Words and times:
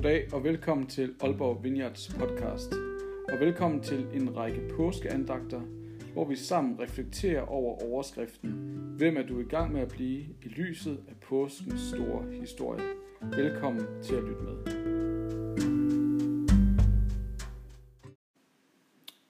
Goddag 0.00 0.34
og 0.34 0.44
velkommen 0.44 0.86
til 0.86 1.14
Aalborg 1.20 1.64
Vineyards 1.64 2.14
podcast. 2.18 2.72
Og 3.32 3.40
velkommen 3.40 3.82
til 3.82 4.06
en 4.14 4.36
række 4.36 4.68
påskeandagter, 4.76 5.60
hvor 6.12 6.24
vi 6.24 6.36
sammen 6.36 6.80
reflekterer 6.80 7.42
over 7.42 7.82
overskriften 7.82 8.50
Hvem 8.96 9.16
er 9.16 9.22
du 9.22 9.40
i 9.40 9.44
gang 9.44 9.72
med 9.72 9.80
at 9.80 9.88
blive 9.88 10.20
i 10.42 10.48
lyset 10.48 11.04
af 11.08 11.16
påskens 11.16 11.80
store 11.80 12.32
historie? 12.32 12.82
Velkommen 13.22 14.02
til 14.02 14.14
at 14.14 14.22
lytte 14.22 14.42
med. 14.42 14.56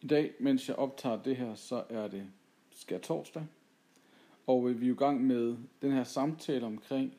I 0.00 0.06
dag, 0.06 0.32
mens 0.40 0.68
jeg 0.68 0.76
optager 0.76 1.22
det 1.22 1.36
her, 1.36 1.54
så 1.54 1.82
er 1.88 2.08
det 2.08 2.22
skær 2.70 2.98
torsdag. 2.98 3.46
Og 4.46 4.70
øh, 4.70 4.80
vi 4.80 4.88
er 4.88 4.92
i 4.92 4.96
gang 4.96 5.26
med 5.26 5.56
den 5.82 5.92
her 5.92 6.04
samtale 6.04 6.66
omkring, 6.66 7.14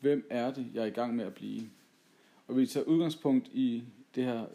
hvem 0.00 0.26
er 0.30 0.50
det, 0.50 0.66
jeg 0.74 0.82
er 0.82 0.86
i 0.86 0.90
gang 0.90 1.16
med 1.16 1.24
at 1.24 1.34
blive? 1.34 1.70
Og 2.50 2.56
vi 2.56 2.66
tager 2.66 2.86
udgangspunkt 2.86 3.48
i 3.48 3.82
det 4.14 4.24
her 4.24 4.46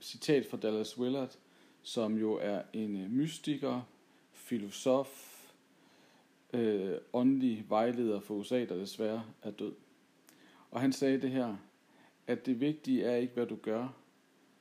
citat 0.00 0.46
fra 0.46 0.56
Dallas 0.56 0.98
Willard, 0.98 1.38
som 1.82 2.18
jo 2.18 2.32
er 2.42 2.62
en 2.72 2.96
øh, 2.96 3.10
mystiker, 3.10 3.80
filosof, 4.32 5.42
øh, 6.52 6.94
åndelig 7.12 7.64
vejleder 7.68 8.20
for 8.20 8.34
USA, 8.34 8.64
der 8.64 8.76
desværre 8.76 9.24
er 9.42 9.50
død. 9.50 9.72
Og 10.70 10.80
han 10.80 10.92
sagde 10.92 11.20
det 11.20 11.30
her, 11.30 11.56
at 12.26 12.46
det 12.46 12.60
vigtige 12.60 13.04
er 13.04 13.16
ikke, 13.16 13.34
hvad 13.34 13.46
du 13.46 13.56
gør, 13.56 13.88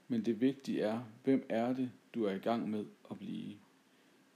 men 0.07 0.25
det 0.25 0.41
vigtige 0.41 0.81
er, 0.81 1.01
hvem 1.23 1.45
er 1.49 1.73
det, 1.73 1.91
du 2.13 2.25
er 2.25 2.31
i 2.31 2.39
gang 2.39 2.69
med 2.69 2.85
at 3.11 3.19
blive. 3.19 3.55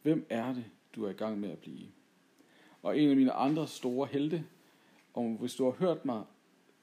Hvem 0.02 0.26
er 0.30 0.54
det, 0.54 0.66
du 0.96 1.06
er 1.06 1.10
i 1.10 1.14
gang 1.14 1.40
med 1.40 1.50
at 1.50 1.60
blive? 1.60 1.88
Og 2.82 3.00
en 3.00 3.10
af 3.10 3.16
mine 3.16 3.32
andre 3.32 3.68
store 3.68 4.08
helte, 4.08 4.46
og 5.14 5.38
hvis 5.40 5.56
du 5.56 5.64
har 5.64 5.72
hørt 5.72 6.06
mig 6.06 6.24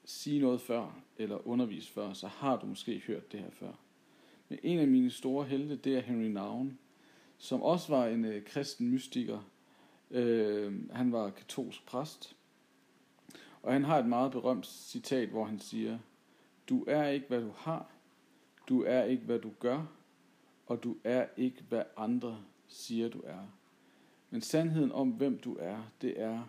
sige 0.05 0.41
noget 0.41 0.61
før, 0.61 0.99
eller 1.17 1.47
undervise 1.47 1.91
før, 1.91 2.13
så 2.13 2.27
har 2.27 2.57
du 2.57 2.65
måske 2.65 3.03
hørt 3.07 3.31
det 3.31 3.39
her 3.39 3.51
før. 3.51 3.71
Men 4.49 4.59
en 4.63 4.79
af 4.79 4.87
mine 4.87 5.11
store 5.11 5.45
helte, 5.45 5.75
det 5.75 5.97
er 5.97 6.01
Henry 6.01 6.27
Nouwen, 6.27 6.79
som 7.37 7.61
også 7.61 7.95
var 7.95 8.07
en 8.07 8.25
øh, 8.25 8.45
kristen 8.45 8.89
mystiker. 8.89 9.49
Øh, 10.11 10.89
han 10.91 11.11
var 11.11 11.29
katolsk 11.29 11.85
præst. 11.85 12.35
Og 13.63 13.73
han 13.73 13.83
har 13.83 13.99
et 13.99 14.05
meget 14.05 14.31
berømt 14.31 14.65
citat, 14.67 15.29
hvor 15.29 15.45
han 15.45 15.59
siger, 15.59 15.99
Du 16.69 16.83
er 16.87 17.07
ikke, 17.07 17.27
hvad 17.27 17.41
du 17.41 17.51
har. 17.57 17.89
Du 18.69 18.83
er 18.83 19.03
ikke, 19.03 19.23
hvad 19.23 19.39
du 19.39 19.51
gør. 19.59 19.85
Og 20.65 20.83
du 20.83 20.97
er 21.03 21.25
ikke, 21.37 21.63
hvad 21.69 21.83
andre 21.97 22.43
siger, 22.67 23.09
du 23.09 23.21
er. 23.25 23.39
Men 24.29 24.41
sandheden 24.41 24.91
om, 24.91 25.09
hvem 25.09 25.37
du 25.37 25.57
er, 25.59 25.91
det 26.01 26.21
er, 26.21 26.43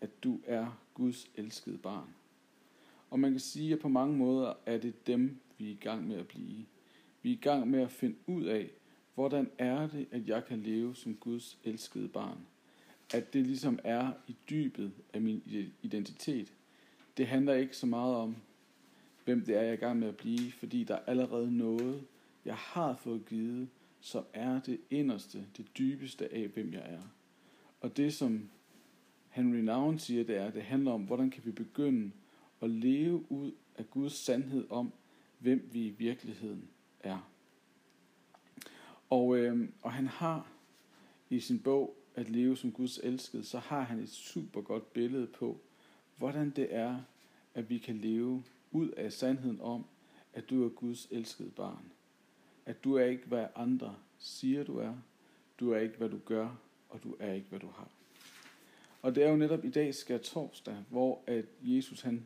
at 0.00 0.24
du 0.24 0.40
er 0.46 0.78
Guds 0.94 1.30
elskede 1.34 1.78
barn. 1.78 2.14
Og 3.10 3.20
man 3.20 3.30
kan 3.30 3.40
sige, 3.40 3.72
at 3.72 3.78
på 3.78 3.88
mange 3.88 4.16
måder 4.16 4.52
er 4.66 4.78
det 4.78 5.06
dem, 5.06 5.40
vi 5.58 5.66
er 5.66 5.72
i 5.72 5.78
gang 5.80 6.08
med 6.08 6.16
at 6.16 6.28
blive. 6.28 6.66
Vi 7.22 7.30
er 7.30 7.36
i 7.36 7.40
gang 7.42 7.70
med 7.70 7.80
at 7.80 7.90
finde 7.90 8.16
ud 8.26 8.44
af, 8.44 8.70
hvordan 9.14 9.50
er 9.58 9.88
det, 9.88 10.06
at 10.10 10.28
jeg 10.28 10.44
kan 10.44 10.58
leve 10.58 10.94
som 10.94 11.14
Guds 11.14 11.58
elskede 11.64 12.08
barn. 12.08 12.38
At 13.14 13.32
det 13.32 13.46
ligesom 13.46 13.78
er 13.84 14.12
i 14.28 14.36
dybet 14.50 14.92
af 15.12 15.20
min 15.20 15.42
identitet. 15.82 16.52
Det 17.16 17.26
handler 17.26 17.54
ikke 17.54 17.76
så 17.76 17.86
meget 17.86 18.16
om, 18.16 18.36
hvem 19.24 19.44
det 19.44 19.56
er, 19.56 19.60
jeg 19.60 19.68
er 19.68 19.72
i 19.72 19.76
gang 19.76 19.98
med 19.98 20.08
at 20.08 20.16
blive, 20.16 20.52
fordi 20.52 20.84
der 20.84 20.94
er 20.94 21.04
allerede 21.06 21.56
noget, 21.56 22.06
jeg 22.44 22.54
har 22.54 22.96
fået 22.96 23.26
givet, 23.26 23.68
som 24.00 24.24
er 24.32 24.60
det 24.60 24.80
inderste, 24.90 25.46
det 25.56 25.66
dybeste 25.78 26.34
af, 26.34 26.48
hvem 26.48 26.72
jeg 26.72 26.82
er. 26.84 27.02
Og 27.80 27.96
det, 27.96 28.14
som 28.14 28.48
Henry 29.28 29.56
Nouwen 29.56 29.98
siger, 29.98 30.24
det 30.24 30.36
er, 30.36 30.44
at 30.44 30.54
det 30.54 30.62
handler 30.62 30.92
om, 30.92 31.02
hvordan 31.02 31.30
kan 31.30 31.44
vi 31.44 31.50
begynde 31.50 32.10
og 32.60 32.70
leve 32.70 33.32
ud 33.32 33.52
af 33.76 33.90
Guds 33.90 34.12
sandhed 34.12 34.66
om, 34.70 34.92
hvem 35.38 35.68
vi 35.72 35.86
i 35.86 35.90
virkeligheden 35.90 36.68
er. 37.00 37.30
Og, 39.10 39.36
øh, 39.36 39.68
og 39.82 39.92
han 39.92 40.06
har 40.06 40.52
i 41.30 41.40
sin 41.40 41.58
bog 41.58 41.96
At 42.14 42.30
leve 42.30 42.56
som 42.56 42.72
Guds 42.72 42.98
elskede, 42.98 43.44
så 43.44 43.58
har 43.58 43.80
han 43.80 43.98
et 43.98 44.10
super 44.10 44.60
godt 44.60 44.92
billede 44.92 45.26
på, 45.26 45.60
hvordan 46.16 46.50
det 46.50 46.74
er, 46.74 47.00
at 47.54 47.70
vi 47.70 47.78
kan 47.78 47.98
leve 47.98 48.44
ud 48.70 48.88
af 48.88 49.12
sandheden 49.12 49.60
om, 49.60 49.84
at 50.32 50.50
du 50.50 50.64
er 50.64 50.68
Guds 50.68 51.08
elskede 51.10 51.50
barn. 51.50 51.92
At 52.66 52.84
du 52.84 52.94
er 52.94 53.04
ikke, 53.04 53.26
hvad 53.26 53.46
andre 53.56 53.96
siger, 54.18 54.64
du 54.64 54.78
er. 54.78 54.94
Du 55.60 55.70
er 55.70 55.78
ikke, 55.78 55.96
hvad 55.96 56.08
du 56.08 56.18
gør, 56.24 56.56
og 56.88 57.02
du 57.02 57.16
er 57.18 57.32
ikke, 57.32 57.48
hvad 57.48 57.60
du 57.60 57.68
har. 57.68 57.88
Og 59.02 59.14
det 59.14 59.24
er 59.24 59.30
jo 59.30 59.36
netop 59.36 59.64
i 59.64 59.70
dag 59.70 59.94
skal 59.94 60.20
torsdag, 60.20 60.76
hvor 60.90 61.22
at 61.26 61.44
Jesus 61.62 62.00
han 62.00 62.24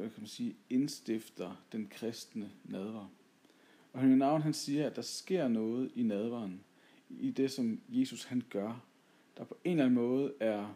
hvad 0.00 0.10
kan 0.10 0.20
man 0.20 0.28
sige, 0.28 0.56
indstifter 0.70 1.64
den 1.72 1.86
kristne 1.90 2.50
nadver. 2.64 3.06
Og 3.92 4.00
Henry 4.00 4.16
Navn 4.16 4.42
han 4.42 4.54
siger, 4.54 4.86
at 4.86 4.96
der 4.96 5.02
sker 5.02 5.48
noget 5.48 5.90
i 5.94 6.02
nadveren, 6.02 6.60
i 7.10 7.30
det 7.30 7.50
som 7.50 7.80
Jesus 7.88 8.24
han 8.24 8.42
gør, 8.50 8.84
der 9.36 9.44
på 9.44 9.56
en 9.64 9.70
eller 9.70 9.84
anden 9.84 9.94
måde 9.94 10.34
er 10.40 10.74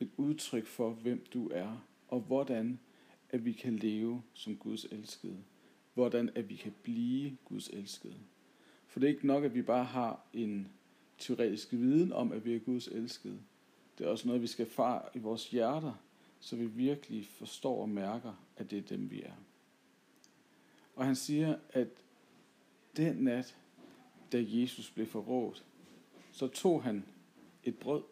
et 0.00 0.10
udtryk 0.16 0.66
for, 0.66 0.90
hvem 0.90 1.26
du 1.32 1.48
er, 1.48 1.84
og 2.08 2.20
hvordan 2.20 2.78
at 3.30 3.44
vi 3.44 3.52
kan 3.52 3.76
leve 3.76 4.22
som 4.34 4.56
Guds 4.56 4.84
elskede. 4.84 5.38
Hvordan 5.94 6.30
at 6.34 6.48
vi 6.48 6.54
kan 6.54 6.74
blive 6.82 7.36
Guds 7.44 7.68
elskede. 7.68 8.16
For 8.86 9.00
det 9.00 9.06
er 9.06 9.14
ikke 9.14 9.26
nok, 9.26 9.44
at 9.44 9.54
vi 9.54 9.62
bare 9.62 9.84
har 9.84 10.26
en 10.32 10.68
teoretisk 11.18 11.72
viden 11.72 12.12
om, 12.12 12.32
at 12.32 12.44
vi 12.44 12.54
er 12.54 12.58
Guds 12.58 12.88
elskede. 12.88 13.38
Det 13.98 14.06
er 14.06 14.10
også 14.10 14.26
noget, 14.28 14.42
vi 14.42 14.46
skal 14.46 14.66
far 14.66 15.10
i 15.14 15.18
vores 15.18 15.50
hjerter, 15.50 15.92
så 16.40 16.56
vi 16.56 16.66
virkelig 16.66 17.26
forstår 17.26 17.82
og 17.82 17.88
mærker, 17.88 18.34
at 18.56 18.70
det 18.70 18.78
er 18.78 18.82
dem, 18.82 19.10
vi 19.10 19.22
er. 19.22 19.34
Og 20.96 21.06
han 21.06 21.16
siger, 21.16 21.56
at 21.70 21.88
den 22.96 23.16
nat, 23.16 23.56
da 24.32 24.44
Jesus 24.46 24.90
blev 24.90 25.06
forrådt, 25.06 25.64
så 26.32 26.48
tog 26.48 26.82
han 26.82 27.04
et 27.64 27.78
brød. 27.78 28.02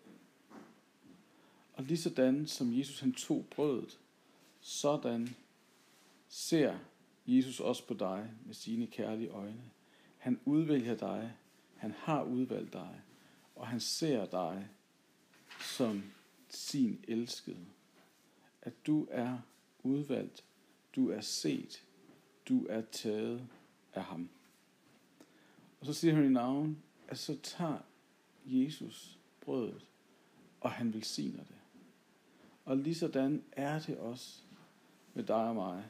Og 1.75 1.85
lige 1.85 1.99
sådan 1.99 2.47
som 2.47 2.79
Jesus 2.79 3.01
han 3.01 3.13
tog 3.13 3.47
brødet, 3.51 3.99
sådan 4.61 5.29
ser 6.29 6.79
Jesus 7.27 7.61
også 7.61 7.87
på 7.87 7.95
dig 7.95 8.31
med 8.47 8.55
sine 8.55 8.87
kærlige 8.87 9.29
øjne. 9.29 9.71
Han 10.19 10.41
udvælger 10.45 10.95
dig, 10.95 11.33
han 11.77 11.91
har 11.91 12.23
udvalgt 12.23 12.73
dig, 12.73 13.01
og 13.55 13.67
han 13.67 13.81
ser 13.81 14.27
dig 14.27 14.69
som 15.61 16.03
sin 16.49 17.05
elskede 17.09 17.67
at 18.65 18.87
du 18.87 19.07
er 19.11 19.39
udvalgt, 19.83 20.45
du 20.97 21.11
er 21.11 21.21
set, 21.21 21.85
du 22.49 22.67
er 22.67 22.81
taget 22.81 23.49
af 23.95 24.03
ham. 24.03 24.29
Og 25.81 25.87
så 25.87 25.93
siger 25.93 26.15
han 26.15 26.25
i 26.25 26.29
navn, 26.29 26.83
at 27.09 27.19
så 27.19 27.39
tager 27.43 27.79
Jesus 28.47 29.19
brødet, 29.41 29.87
og 30.61 30.71
han 30.71 30.95
velsigner 30.95 31.45
det. 31.45 31.57
Og 32.65 32.77
lige 32.77 32.95
sådan 32.95 33.43
er 33.53 33.79
det 33.79 33.99
også 33.99 34.43
med 35.15 35.25
dig 35.25 35.49
og 35.49 35.55
mig, 35.55 35.85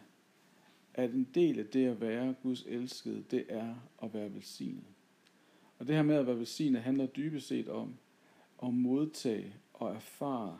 at 0.95 1.11
en 1.11 1.29
del 1.35 1.59
af 1.59 1.67
det 1.67 1.87
at 1.87 2.01
være 2.01 2.35
Guds 2.43 2.63
elskede, 2.67 3.25
det 3.31 3.47
er 3.49 3.75
at 4.03 4.15
være 4.15 4.35
velsignet. 4.35 4.85
Og 5.79 5.87
det 5.87 5.95
her 5.95 6.03
med 6.03 6.17
at 6.17 6.27
være 6.27 6.39
velsignet 6.39 6.83
handler 6.83 7.07
dybest 7.07 7.47
set 7.47 7.69
om 7.69 7.95
at 8.63 8.75
modtage 8.75 9.55
og 9.73 9.95
erfare 9.95 10.59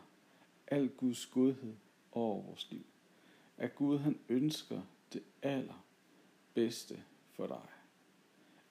al 0.67 0.89
Guds 0.89 1.25
godhed 1.25 1.73
over 2.15 2.41
vores 2.41 2.71
liv. 2.71 2.85
At 3.57 3.75
Gud 3.75 3.97
han 3.97 4.19
ønsker 4.29 4.81
det 5.13 5.23
allerbedste 5.41 7.03
for 7.31 7.47
dig. 7.47 7.67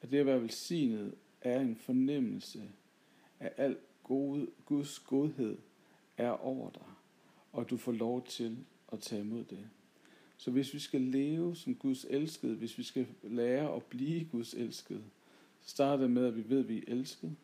At 0.02 0.10
det 0.10 0.18
at 0.18 0.26
være 0.26 0.42
velsignet 0.42 1.14
er 1.40 1.60
en 1.60 1.76
fornemmelse 1.76 2.62
af 3.40 3.52
al 3.56 3.76
gode, 4.02 4.46
Guds 4.64 4.98
godhed 4.98 5.58
er 6.16 6.30
over 6.30 6.70
dig, 6.70 6.86
og 7.52 7.70
du 7.70 7.76
får 7.76 7.92
lov 7.92 8.26
til 8.26 8.58
at 8.92 9.00
tage 9.00 9.22
imod 9.22 9.44
det. 9.44 9.70
Så 10.36 10.50
hvis 10.50 10.74
vi 10.74 10.78
skal 10.78 11.00
leve 11.00 11.56
som 11.56 11.74
Guds 11.74 12.04
elskede, 12.04 12.54
hvis 12.54 12.78
vi 12.78 12.82
skal 12.82 13.06
lære 13.22 13.74
at 13.76 13.82
blive 13.82 14.24
Guds 14.24 14.54
elskede, 14.54 15.04
så 15.60 15.70
starter 15.70 16.02
det 16.02 16.10
med, 16.10 16.26
at 16.26 16.36
vi 16.36 16.48
ved, 16.48 16.58
at 16.58 16.68
vi 16.68 16.78
er 16.78 16.82
elskede, 16.86 17.36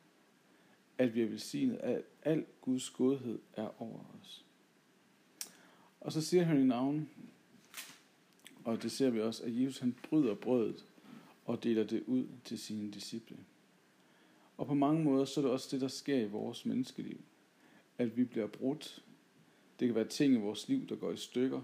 at 0.99 1.15
vi 1.15 1.23
er 1.23 1.27
velsignet, 1.27 1.77
at 1.77 2.03
al 2.23 2.47
Guds 2.61 2.91
godhed 2.91 3.39
er 3.53 3.83
over 3.83 4.01
os. 4.21 4.45
Og 6.01 6.13
så 6.13 6.21
siger 6.21 6.45
han 6.45 6.61
i 6.61 6.65
navn, 6.65 7.09
og 8.65 8.83
det 8.83 8.93
ser 8.93 9.11
vi 9.11 9.21
også, 9.21 9.45
at 9.45 9.61
Jesus 9.61 9.79
han 9.79 9.97
bryder 10.09 10.35
brødet 10.35 10.87
og 11.45 11.65
deler 11.65 11.85
det 11.85 12.03
ud 12.07 12.27
til 12.45 12.59
sine 12.59 12.91
disciple. 12.91 13.37
Og 14.57 14.67
på 14.67 14.75
mange 14.75 15.05
måder, 15.05 15.25
så 15.25 15.41
er 15.41 15.45
det 15.45 15.53
også 15.53 15.69
det, 15.71 15.81
der 15.81 15.89
sker 15.89 16.17
i 16.17 16.29
vores 16.29 16.67
menneskeliv. 16.67 17.21
At 17.99 18.17
vi 18.17 18.25
bliver 18.25 18.47
brudt. 18.47 19.03
Det 19.81 19.89
kan 19.89 19.95
være 19.95 20.09
ting 20.09 20.35
i 20.35 20.37
vores 20.37 20.69
liv, 20.69 20.89
der 20.89 20.97
går 20.97 21.13
i 21.13 21.17
stykker. 21.17 21.63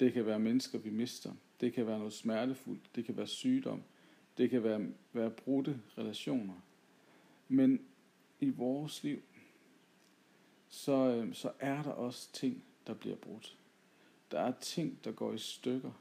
Det 0.00 0.12
kan 0.12 0.26
være 0.26 0.38
mennesker, 0.38 0.78
vi 0.78 0.90
mister. 0.90 1.32
Det 1.60 1.72
kan 1.72 1.86
være 1.86 1.98
noget 1.98 2.12
smertefuldt. 2.12 2.80
Det 2.94 3.04
kan 3.04 3.16
være 3.16 3.26
sygdom. 3.26 3.82
Det 4.38 4.50
kan 4.50 4.62
være, 4.62 4.86
være 5.12 5.30
brudte 5.30 5.80
relationer. 5.98 6.54
Men 7.48 7.80
i 8.40 8.50
vores 8.50 9.04
liv, 9.04 9.22
så, 10.68 10.92
øh, 10.92 11.34
så 11.34 11.52
er 11.60 11.82
der 11.82 11.90
også 11.90 12.32
ting, 12.32 12.64
der 12.86 12.94
bliver 12.94 13.16
brudt. 13.16 13.56
Der 14.30 14.40
er 14.40 14.52
ting, 14.60 14.98
der 15.04 15.12
går 15.12 15.32
i 15.32 15.38
stykker. 15.38 15.92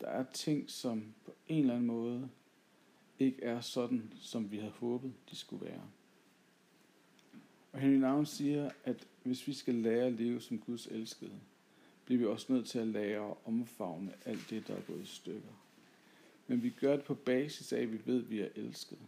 der 0.00 0.06
er 0.06 0.24
ting, 0.32 0.70
som 0.70 1.14
på 1.24 1.34
en 1.48 1.60
eller 1.60 1.74
anden 1.74 1.86
måde 1.86 2.28
ikke 3.18 3.42
er 3.42 3.60
sådan, 3.60 4.12
som 4.20 4.50
vi 4.50 4.58
havde 4.58 4.72
håbet, 4.72 5.12
de 5.30 5.36
skulle 5.36 5.66
være. 5.66 5.82
Og 7.72 7.80
Henry 7.80 7.96
Navn 7.96 8.26
siger, 8.26 8.70
at 8.84 9.06
hvis 9.22 9.46
vi 9.46 9.52
skal 9.52 9.74
lære 9.74 10.06
at 10.06 10.12
leve 10.12 10.40
som 10.40 10.58
Guds 10.58 10.86
elskede, 10.86 11.40
bliver 12.04 12.18
vi 12.18 12.26
også 12.26 12.52
nødt 12.52 12.66
til 12.66 12.78
at 12.78 12.86
lære 12.86 13.30
at 13.30 13.36
omfavne 13.44 14.12
alt 14.24 14.50
det, 14.50 14.68
der 14.68 14.76
er 14.76 14.80
gået 14.80 15.02
i 15.02 15.06
stykker. 15.06 15.64
Men 16.46 16.62
vi 16.62 16.70
gør 16.70 16.96
det 16.96 17.04
på 17.04 17.14
basis 17.14 17.72
af, 17.72 17.80
at 17.80 17.92
vi 17.92 18.00
ved, 18.04 18.22
at 18.22 18.30
vi 18.30 18.40
er 18.40 18.48
elsket. 18.54 18.98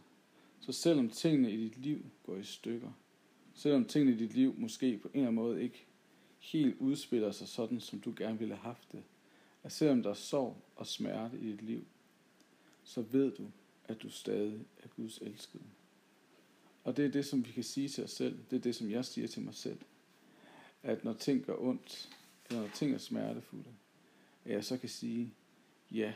Så 0.60 0.72
selvom 0.72 1.10
tingene 1.10 1.52
i 1.52 1.56
dit 1.56 1.78
liv 1.78 2.04
går 2.26 2.36
i 2.36 2.44
stykker, 2.44 2.92
selvom 3.54 3.84
tingene 3.84 4.16
i 4.16 4.18
dit 4.18 4.34
liv 4.34 4.54
måske 4.58 4.98
på 4.98 5.08
en 5.08 5.14
eller 5.14 5.28
anden 5.28 5.34
måde 5.34 5.62
ikke 5.62 5.86
helt 6.40 6.76
udspiller 6.78 7.32
sig 7.32 7.48
sådan, 7.48 7.80
som 7.80 8.00
du 8.00 8.14
gerne 8.16 8.38
ville 8.38 8.54
have 8.54 8.62
haft 8.62 8.92
det, 8.92 9.02
at 9.62 9.72
selvom 9.72 10.02
der 10.02 10.10
er 10.10 10.14
sorg 10.14 10.56
og 10.76 10.86
smerte 10.86 11.38
i 11.38 11.50
dit 11.50 11.62
liv, 11.62 11.86
så 12.84 13.02
ved 13.02 13.30
du, 13.30 13.50
at 13.84 14.02
du 14.02 14.10
stadig 14.10 14.60
er 14.82 14.88
Guds 14.88 15.18
elskede. 15.18 15.64
Og 16.84 16.96
det 16.96 17.04
er 17.04 17.10
det, 17.10 17.26
som 17.26 17.46
vi 17.46 17.50
kan 17.52 17.64
sige 17.64 17.88
til 17.88 18.04
os 18.04 18.10
selv. 18.10 18.38
Det 18.50 18.56
er 18.56 18.60
det, 18.60 18.76
som 18.76 18.90
jeg 18.90 19.04
siger 19.04 19.28
til 19.28 19.42
mig 19.42 19.54
selv. 19.54 19.78
At 20.82 21.04
når 21.04 21.12
ting 21.12 21.44
gør 21.44 21.56
ondt, 21.58 22.10
eller 22.48 22.62
når 22.62 22.70
ting 22.74 22.94
er 22.94 22.98
smertefulde, 22.98 23.70
at 24.44 24.52
jeg 24.52 24.64
så 24.64 24.78
kan 24.78 24.88
sige, 24.88 25.34
ja, 25.90 26.14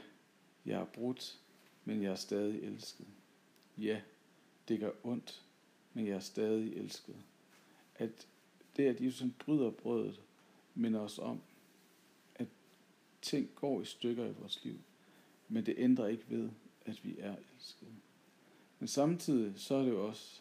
jeg 0.67 0.81
er 0.81 0.85
brudt, 0.85 1.39
men 1.85 2.03
jeg 2.03 2.11
er 2.11 2.17
stadig 2.17 2.63
elsket. 2.63 3.07
Ja, 3.79 4.01
det 4.69 4.81
gør 4.81 4.91
ondt, 5.03 5.43
men 5.93 6.07
jeg 6.07 6.15
er 6.15 6.21
stadig 6.21 6.77
elsket. 6.77 7.17
At 7.95 8.27
det, 8.77 8.83
at 8.83 9.01
Jesus 9.01 9.29
bryder 9.39 9.71
brødet, 9.71 10.21
minder 10.75 11.01
os 11.01 11.19
om, 11.19 11.41
at 12.35 12.47
ting 13.23 13.51
går 13.55 13.81
i 13.81 13.85
stykker 13.85 14.27
i 14.27 14.33
vores 14.33 14.65
liv, 14.65 14.79
men 15.49 15.67
det 15.67 15.75
ændrer 15.79 16.07
ikke 16.07 16.25
ved, 16.29 16.51
at 16.87 17.05
vi 17.05 17.17
er 17.19 17.37
elskede. 17.55 17.91
Men 18.79 18.89
samtidig 18.89 19.53
så 19.57 19.75
er 19.75 19.83
det 19.83 19.91
jo 19.91 20.07
også 20.07 20.41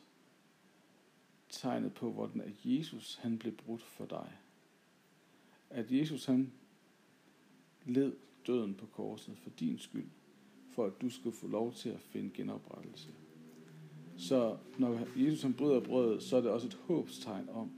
tegnet 1.49 1.93
på, 1.93 2.11
hvordan 2.11 2.41
at 2.41 2.53
Jesus 2.65 3.15
han 3.15 3.37
blev 3.37 3.53
brudt 3.53 3.81
for 3.81 4.05
dig. 4.05 4.31
At 5.69 5.91
Jesus 5.91 6.25
han 6.25 6.53
led 7.85 8.13
døden 8.47 8.75
på 8.75 8.85
korset 8.85 9.37
for 9.37 9.49
din 9.49 9.79
skyld, 9.79 10.09
for 10.71 10.85
at 10.85 11.01
du 11.01 11.09
skulle 11.09 11.35
få 11.35 11.47
lov 11.47 11.73
til 11.73 11.89
at 11.89 11.99
finde 11.99 12.29
genoprettelse. 12.33 13.09
Så 14.17 14.57
når 14.77 15.07
Jesus 15.15 15.41
han 15.41 15.53
bryder 15.53 15.79
brødet, 15.79 16.23
så 16.23 16.37
er 16.37 16.41
det 16.41 16.51
også 16.51 16.67
et 16.67 16.73
håbstegn 16.73 17.49
om, 17.49 17.71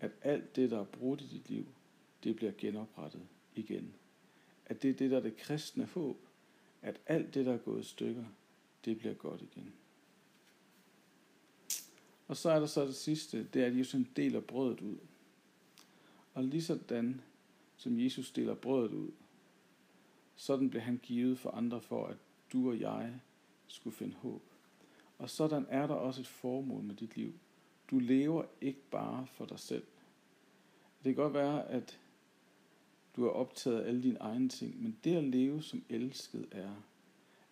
at 0.00 0.10
alt 0.22 0.56
det, 0.56 0.70
der 0.70 0.80
er 0.80 0.84
brudt 0.84 1.20
i 1.20 1.26
dit 1.26 1.50
liv, 1.50 1.66
det 2.24 2.36
bliver 2.36 2.52
genoprettet 2.58 3.22
igen. 3.54 3.94
At 4.66 4.82
det 4.82 4.90
er 4.90 4.94
det, 4.94 5.10
der 5.10 5.16
er 5.16 5.20
det 5.22 5.36
kristne 5.36 5.84
håb, 5.84 6.16
at 6.82 7.00
alt 7.06 7.34
det, 7.34 7.46
der 7.46 7.52
er 7.52 7.58
gået 7.58 7.80
i 7.80 7.88
stykker, 7.88 8.24
det 8.84 8.98
bliver 8.98 9.14
godt 9.14 9.42
igen. 9.42 9.72
Og 12.28 12.36
så 12.36 12.50
er 12.50 12.60
der 12.60 12.66
så 12.66 12.86
det 12.86 12.94
sidste, 12.94 13.44
det 13.44 13.62
er, 13.62 13.66
at 13.66 13.78
Jesus 13.78 14.06
deler 14.16 14.40
brødet 14.40 14.80
ud. 14.80 14.96
Og 16.34 16.44
lige 16.44 16.62
sådan 16.62 17.20
som 17.76 18.00
Jesus 18.00 18.30
deler 18.30 18.54
brødet 18.54 18.92
ud, 18.92 19.10
sådan 20.36 20.70
blev 20.70 20.82
han 20.82 21.00
givet 21.02 21.38
for 21.38 21.50
andre 21.50 21.80
for, 21.80 22.06
at 22.06 22.16
du 22.52 22.68
og 22.68 22.80
jeg 22.80 23.20
skulle 23.66 23.96
finde 23.96 24.14
håb. 24.14 24.42
Og 25.18 25.30
sådan 25.30 25.66
er 25.68 25.86
der 25.86 25.94
også 25.94 26.20
et 26.20 26.26
formål 26.26 26.82
med 26.82 26.94
dit 26.94 27.16
liv. 27.16 27.34
Du 27.90 27.98
lever 27.98 28.44
ikke 28.60 28.82
bare 28.90 29.26
for 29.26 29.44
dig 29.44 29.58
selv. 29.58 29.84
Det 31.04 31.14
kan 31.14 31.14
godt 31.14 31.34
være, 31.34 31.68
at 31.68 32.00
du 33.16 33.24
er 33.26 33.30
optaget 33.30 33.80
af 33.80 33.88
alle 33.88 34.02
dine 34.02 34.18
egne 34.18 34.48
ting, 34.48 34.82
men 34.82 34.98
det 35.04 35.16
at 35.16 35.24
leve 35.24 35.62
som 35.62 35.84
elsket 35.88 36.48
er, 36.50 36.74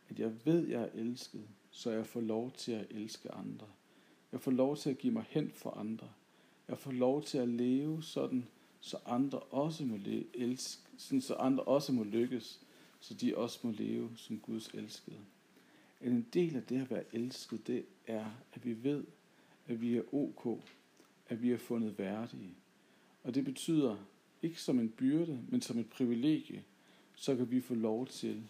at 0.09 0.19
jeg 0.19 0.47
ved, 0.47 0.67
jeg 0.67 0.83
er 0.83 0.89
elsket, 0.95 1.49
så 1.71 1.91
jeg 1.91 2.07
får 2.07 2.21
lov 2.21 2.51
til 2.51 2.73
at 2.73 2.87
elske 2.91 3.33
andre. 3.33 3.67
Jeg 4.33 4.41
får 4.41 4.51
lov 4.51 4.77
til 4.77 4.91
at 4.91 4.99
give 4.99 5.13
mig 5.13 5.25
hen 5.29 5.51
for 5.51 5.71
andre. 5.71 6.09
Jeg 6.69 6.79
får 6.79 6.91
lov 6.91 7.23
til 7.23 7.39
at 7.39 7.49
leve 7.49 8.03
sådan, 8.03 8.47
så 8.81 8.99
andre 9.07 9.39
også 9.39 9.85
må 9.85 9.99
elske, 10.35 10.83
sådan, 10.99 11.21
så 11.21 11.35
andre 11.35 11.65
også 11.65 11.93
må 11.93 12.05
lykkes, 12.05 12.61
så 13.01 13.15
de 13.15 13.37
også 13.37 13.61
må 13.63 13.71
leve 13.71 14.11
som 14.17 14.39
Guds 14.39 14.69
elskede. 14.69 15.21
En 16.01 16.27
del 16.33 16.57
af 16.57 16.63
det 16.63 16.81
at 16.81 16.91
være 16.91 17.05
elsket, 17.13 17.67
det 17.67 17.85
er, 18.07 18.27
at 18.53 18.65
vi 18.65 18.85
ved, 18.85 19.05
at 19.67 19.81
vi 19.81 19.97
er 19.97 20.15
ok, 20.15 20.63
at 21.29 21.43
vi 21.43 21.53
er 21.53 21.59
fundet 21.59 21.99
værdige. 21.99 22.55
Og 23.23 23.35
det 23.35 23.45
betyder 23.45 23.97
ikke 24.43 24.63
som 24.63 24.79
en 24.79 24.89
byrde, 24.89 25.45
men 25.49 25.63
som 25.63 25.79
et 25.79 25.91
privilegie, 25.91 26.65
så 27.15 27.37
kan 27.37 27.51
vi 27.51 27.61
få 27.61 27.75
lov 27.75 28.07
til 28.07 28.43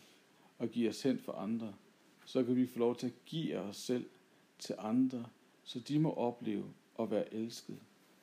at 0.58 0.70
give 0.70 0.88
os 0.88 1.02
hen 1.02 1.18
for 1.18 1.32
andre. 1.32 1.74
Så 2.24 2.44
kan 2.44 2.56
vi 2.56 2.66
få 2.66 2.78
lov 2.78 2.96
til 2.96 3.06
at 3.06 3.24
give 3.26 3.58
os 3.58 3.76
selv 3.76 4.06
til 4.58 4.74
andre, 4.78 5.26
så 5.64 5.80
de 5.80 5.98
må 5.98 6.12
opleve 6.12 6.72
at 6.98 7.10
være 7.10 7.34
elsket. 7.34 7.78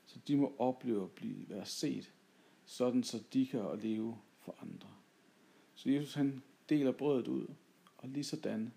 Så 0.05 0.19
de 0.27 0.35
må 0.35 0.55
opleve 0.57 1.03
at 1.03 1.11
blive 1.11 1.49
være 1.49 1.65
set, 1.65 2.13
sådan 2.65 3.03
så 3.03 3.23
de 3.33 3.45
kan 3.45 3.79
leve 3.81 4.17
for 4.39 4.55
andre. 4.61 4.89
Så 5.75 5.89
Jesus 5.89 6.13
han 6.13 6.43
deler 6.69 6.91
brødet 6.91 7.27
ud, 7.27 7.47
og 7.97 8.09
lige 8.09 8.23
sådan, 8.23 8.73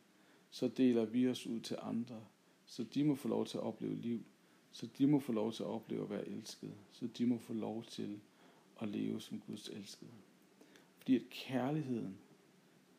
så 0.51 0.69
deler 0.69 1.05
vi 1.05 1.29
os 1.29 1.47
ud 1.47 1.61
til 1.61 1.77
andre, 1.83 2.21
så 2.67 2.85
de 2.85 3.05
må 3.05 3.15
få 3.15 3.29
lov 3.29 3.47
til 3.47 3.59
at 3.59 3.63
opleve 3.63 3.95
liv, 3.95 4.25
så 4.73 4.89
de 4.99 5.07
må 5.07 5.21
få 5.21 5.33
lov 5.33 5.53
til 5.53 5.63
at 5.63 5.69
opleve 5.69 6.03
at 6.03 6.11
være 6.11 6.29
elsket, 6.29 6.75
så 6.93 7.07
de 7.07 7.27
må 7.27 7.39
få 7.39 7.53
lov 7.53 7.85
til 7.85 8.21
at 8.81 8.89
leve 8.89 9.21
som 9.21 9.41
Guds 9.47 9.69
elskede. 9.69 10.11
Fordi 10.97 11.17
at 11.17 11.31
kærligheden, 11.31 12.17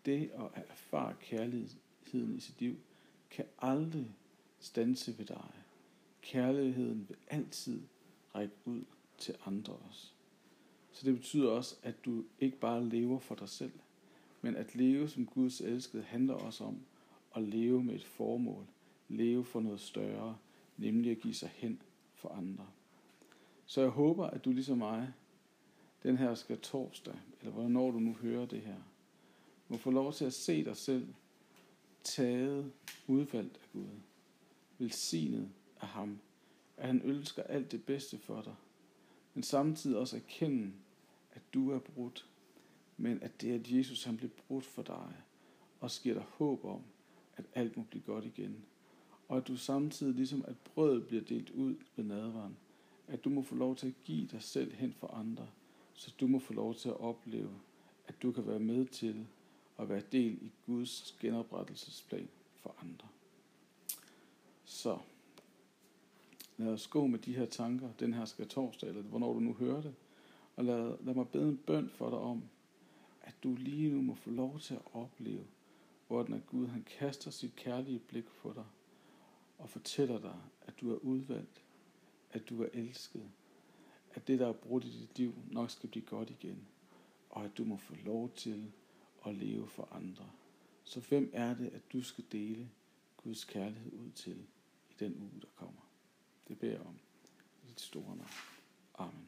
det 0.06 0.31
at 0.34 0.64
erfare 0.69 1.16
kærligheden 1.22 2.38
i 2.38 2.40
sit 2.40 2.62
liv, 2.62 2.75
kan 3.30 3.46
aldrig 3.60 4.16
stanse 4.60 5.18
ved 5.18 5.25
dig. 5.25 5.52
Kærligheden 6.22 7.06
vil 7.10 7.18
altid 7.28 7.81
række 8.36 8.56
ud 8.66 8.83
til 9.18 9.36
andre 9.45 9.74
også. 9.74 10.12
Så 10.92 11.06
det 11.06 11.16
betyder 11.16 11.50
også, 11.50 11.76
at 11.83 12.06
du 12.06 12.24
ikke 12.40 12.57
bare 12.57 12.90
lever 12.90 13.19
for 13.19 13.36
dig 13.36 13.50
selv, 13.50 13.71
men 14.42 14.56
at 14.56 14.76
leve 14.76 15.09
som 15.09 15.26
Guds 15.26 15.62
elskede 15.62 16.04
handler 16.04 16.33
også 16.33 16.64
om 16.64 16.80
at 17.36 17.44
leve 17.44 17.83
med 17.83 17.95
et 17.95 18.06
formål. 18.06 18.66
Leve 19.09 19.45
for 19.45 19.59
noget 19.59 19.80
større, 19.80 20.37
nemlig 20.78 21.11
at 21.11 21.19
give 21.19 21.33
sig 21.33 21.49
hen 21.56 21.81
for 22.16 22.30
andre. 22.30 22.68
Så 23.66 23.81
jeg 23.81 23.90
håber, 23.90 24.28
at 24.28 24.45
du 24.45 24.52
ligesom 24.52 24.78
mig, 24.78 25.14
den 26.04 26.18
her 26.18 26.35
skal 26.35 26.59
torsdag, 26.59 27.16
eller 27.40 27.54
hvornår 27.54 27.92
du 27.92 27.99
nu 27.99 28.14
hører 28.14 28.45
det 28.45 28.61
her, 28.61 28.78
må 29.68 29.78
få 29.78 29.92
lov 29.92 30.14
til 30.14 30.26
at 30.26 30.33
se 30.33 30.66
dig 30.66 30.78
selv 30.78 31.07
taget, 32.04 32.71
udvalgt 33.07 33.57
af 33.57 33.69
Gud, 33.73 33.87
velsignet 34.78 35.49
af 35.81 35.87
ham, 35.87 36.19
at 36.78 36.87
han 36.87 37.02
ønsker 37.02 37.44
alt 37.44 37.71
det 37.71 37.83
bedste 37.83 38.18
for 38.18 38.42
dig, 38.42 38.56
men 39.33 39.44
samtidig 39.44 39.97
også 39.97 40.16
erkende, 40.16 40.71
at 41.31 41.42
du 41.54 41.71
er 41.71 41.80
brudt, 41.80 42.28
men 42.97 43.23
at 43.23 43.42
det 43.42 43.52
er, 43.52 43.56
at 43.56 43.71
Jesus 43.71 44.04
han 44.04 44.18
blev 44.18 44.30
brudt 44.30 44.66
for 44.66 44.81
dig, 44.81 45.14
og 45.80 45.92
giver 46.04 46.16
dig 46.16 46.23
håb 46.23 46.66
om, 46.66 46.81
at 47.37 47.45
alt 47.56 47.78
må 47.78 47.83
blive 47.83 48.04
godt 48.04 48.26
igen. 48.26 48.66
Og 49.28 49.38
at 49.38 49.48
du 49.48 49.57
samtidig, 49.57 50.16
ligesom 50.16 50.46
at 50.48 50.56
brødet 50.57 51.07
bliver 51.07 51.24
delt 51.24 51.50
ud 51.50 51.76
ved 51.96 52.06
nadvaren, 52.06 52.57
at 53.07 53.24
du 53.24 53.30
må 53.30 53.42
få 53.42 53.56
lov 53.56 53.76
til 53.76 53.88
at 53.88 53.94
give 54.04 54.28
dig 54.28 54.42
selv 54.44 54.74
hen 54.74 54.94
for 54.94 55.07
andre, 55.07 55.48
så 55.94 56.14
du 56.19 56.28
må 56.28 56.40
få 56.40 56.54
lov 56.54 56.76
til 56.76 56.90
at 56.90 57.00
opleve, 57.00 57.52
at 58.07 58.22
du 58.22 58.31
kan 58.31 58.48
være 58.48 58.60
med 58.60 58.86
til 58.86 59.26
at 59.80 59.90
være 59.90 60.02
del 60.12 60.34
i 60.42 60.52
Guds 60.66 61.18
genoprettelsesplan 61.19 62.30
for 62.56 62.76
andre. 62.81 63.07
Så 64.66 64.98
lad 66.57 66.68
os 66.68 66.88
gå 66.88 67.07
med 67.07 67.19
de 67.19 67.36
her 67.36 67.46
tanker, 67.46 67.90
den 68.00 68.14
her 68.14 68.26
skal 68.26 68.48
torsdag, 68.48 68.90
eller 68.90 69.02
hvornår 69.02 69.34
du 69.34 69.40
nu 69.40 69.54
hører 69.54 69.81
det, 69.81 69.96
og 70.56 70.66
lad, 70.66 70.98
lad 71.04 71.14
mig 71.14 71.28
bede 71.30 71.50
en 71.50 71.57
bøn 71.57 71.90
for 71.90 72.10
dig 72.10 72.19
om, 72.19 72.44
at 73.22 73.34
du 73.44 73.56
lige 73.56 73.90
nu 73.90 74.02
må 74.02 74.16
få 74.16 74.30
lov 74.30 74.60
til 74.60 74.74
at 74.74 74.81
opleve, 74.94 75.44
hvordan 76.07 76.34
at 76.34 76.48
Gud 76.48 76.68
han 76.68 76.86
kaster 77.00 77.31
sit 77.31 77.56
kærlige 77.56 78.00
blik 78.00 78.26
på 78.26 78.54
dig, 78.56 78.66
og 79.57 79.69
fortæller 79.69 80.19
dig, 80.19 80.40
at 80.61 80.73
du 80.81 80.94
er 80.94 80.97
udvalgt, 80.97 81.64
at 82.31 82.49
du 82.49 82.64
er 82.64 82.68
elsket, 82.73 83.30
at 84.14 84.28
det, 84.28 84.40
der 84.40 84.47
er 84.47 84.54
brudt 84.54 84.85
i 84.85 84.99
dit 84.99 85.18
liv, 85.18 85.35
nok 85.52 85.71
skal 85.71 85.90
blive 85.90 86.06
godt 86.06 86.30
igen, 86.30 86.68
og 87.30 87.45
at 87.45 87.57
du 87.57 87.64
må 87.64 87.78
få 87.78 87.95
lov 88.06 88.31
til 88.35 88.71
at 89.26 89.35
leve 89.35 89.68
for 89.68 89.87
andre. 89.92 90.30
Så 90.83 90.99
hvem 90.99 91.30
er 91.33 91.54
det, 91.56 91.68
at 91.68 91.94
du 91.94 92.02
skal 92.02 92.23
dele 92.31 92.69
Guds 93.18 93.45
kærlighed 93.45 93.94
ud 93.94 94.11
til 94.11 94.37
i 94.90 94.94
den 94.99 95.16
uge, 95.16 95.42
der 95.42 95.47
kommer? 95.56 95.81
Det 96.47 96.59
beder 96.59 96.73
jeg 96.73 96.81
om 96.81 96.99
i 97.64 97.68
dit 97.68 97.80
store 97.80 98.16
navn. 98.16 98.30
Amen. 98.97 99.28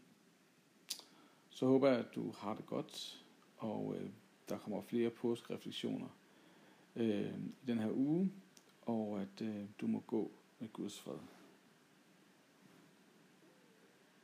Så 1.49 1.65
håber 1.65 1.89
jeg, 1.89 1.99
at 1.99 2.15
du 2.15 2.31
har 2.31 2.55
det 2.55 2.65
godt, 2.65 3.25
og 3.57 3.95
øh, 3.97 4.09
der 4.49 4.57
kommer 4.57 4.81
flere 4.81 5.09
påskreflektioner 5.09 6.07
øh, 6.95 7.39
i 7.39 7.65
den 7.67 7.79
her 7.79 7.91
uge, 7.91 8.31
og 8.89 9.21
at 9.21 9.41
øh, 9.41 9.65
du 9.81 9.87
må 9.87 9.99
gå 10.07 10.31
med 10.59 10.73
Guds 10.73 10.99
fred. 10.99 11.19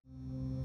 thank 0.07 0.64